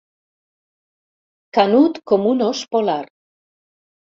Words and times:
Canut 1.57 2.01
com 2.13 2.27
un 2.31 2.43
ós 2.47 2.63
polar. 2.73 2.99